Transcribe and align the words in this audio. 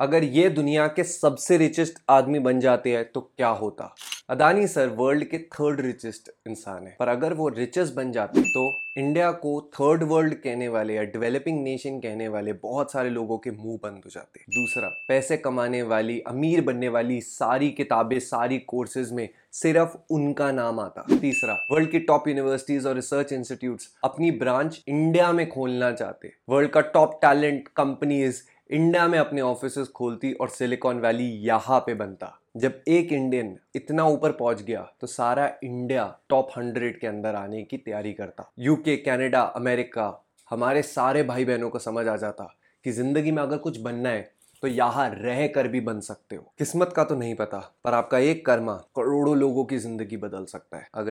अगर 0.00 0.24
ये 0.24 0.48
दुनिया 0.48 0.86
के 0.86 1.04
सबसे 1.04 1.56
रिचेस्ट 1.58 1.98
आदमी 2.10 2.38
बन 2.38 2.60
जाते 2.60 2.92
हैं 2.92 3.04
तो 3.04 3.20
क्या 3.20 3.48
होता? 3.48 3.94
अदानी 4.30 4.66
सर 4.66 4.88
वर्ल्ड 4.88 5.24
के 5.24 5.38
थर्ड 5.38 5.80
रिचेस्ट 5.80 6.30
इंसान 6.48 6.86
है। 6.86 6.94
पर 7.00 7.08
अगर 7.08 7.32
वो 7.34 7.48
रिचेस्ट 7.48 7.94
बन 7.94 8.12
जाते 8.12 8.42
तो 8.42 8.62
इंडिया 8.98 9.30
को 9.32 9.60
थर्ड 9.74 10.02
वर्ल्ड 10.02 10.34
कहने 10.34 10.68
वाले 10.68 10.94
या 10.94 11.02
डेवलपिंग 11.04 11.62
नेशन 11.62 11.98
कहने 12.00 12.28
वाले 12.28 12.52
बहुत 12.52 12.92
सारे 12.92 13.10
लोगों 13.10 13.38
के 13.38 13.50
मुँह 13.50 13.78
बंद 13.82 14.02
हो 14.04 14.10
जाते 14.10 14.40
दूसरा, 14.40 14.88
पैसे 15.08 15.36
कमाने 15.36 15.82
वाली, 15.82 16.18
अमीर 16.20 16.60
बनने 16.60 16.88
वाली 16.88 17.20
सारी 17.20 17.70
किताबें, 17.70 18.18
सारी 18.20 18.58
कोर्सेज 18.58 19.12
में 19.12 19.28
सिर्फ़ 19.52 19.96
उनका 20.10 20.50
नाम 20.52 20.80
आता। 20.80 21.04
तीसरा 21.10 21.54
वर्ल्ड 21.70 21.90
की 21.90 21.98
टॉप 22.00 22.28
यूनिवर्सिटीज 22.28 22.86
और 22.86 22.94
रिसर्च 22.94 23.32
इंस्टीट्यूट्स 23.32 23.88
अपनी 24.04 24.30
ब्रांच 24.30 24.82
इंडिया 24.88 25.30
में 25.32 25.48
खोलना 25.48 25.90
चाहते 25.92 26.32
वर्ल्ड 26.48 26.70
का 26.70 26.80
टॉप 26.88 27.18
टैलेंट 27.22 27.68
कंपनीज़ 27.76 28.42
इंडिया 28.70 29.06
में 29.08 29.18
अपने 29.18 29.40
ऑफ़िस 29.40 29.78
खोलती 29.88 30.32
और 30.32 30.48
सिलिकॉन 30.48 30.98
वैली 31.00 31.24
यहाँ 31.44 31.78
पे 31.80 31.94
बनता। 31.94 32.32
जब 32.56 32.80
एक 32.88 33.12
इंडियन 33.12 33.56
इतना 33.76 34.04
ऊपर 34.06 34.32
पहुँच 34.32 34.62
गया 34.62 34.80
तो 35.00 35.06
सारा 35.06 35.50
इंडिया 35.64 36.04
टॉप 36.28 36.50
हंड्रेड 36.56 37.00
के 37.00 37.06
अंदर 37.06 37.34
आने 37.34 37.62
की 37.62 37.76
तैयारी 37.76 38.12
करता। 38.12 38.50
यूके 38.58 38.96
कनाडा 38.96 39.40
अमेरिका 39.40 40.06
हमारे 40.50 40.82
सारे 40.82 41.22
भाई 41.22 41.44
बहनों 41.44 41.70
को 41.70 41.78
समझ 41.78 42.06
आ 42.08 42.16
जाता 42.16 42.44
कि 42.84 42.92
ज़िंदगी 42.92 43.30
में 43.30 43.42
अगर 43.42 43.58
कुछ 43.58 43.80
बनना 43.80 44.08
है 44.08 44.30
तो 44.62 44.68
यहाँ 44.68 45.08
रह 45.12 45.46
कर 45.46 45.68
भी 45.68 45.80
बन 45.80 46.00
सकते 46.00 46.36
हो। 46.36 46.52
किस्मत 46.58 46.92
का 46.96 47.04
तो 47.04 47.14
नहीं 47.14 47.34
पता, 47.34 47.58
पर 47.84 47.94
आपका 47.94 48.18
एक 48.20 48.44
कर्मा 48.46 48.74
करोड़ों 48.96 49.36
लोगों 49.38 49.64
की 49.64 49.78
ज़िंदगी 49.78 50.16
बदल 50.18 50.44
सकता 50.46 50.76
है। 50.76 50.88
अगर 50.94 51.08